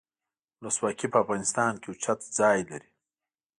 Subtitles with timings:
[0.61, 2.91] ولسواکي په افغانستان کې اوچت ځای لري.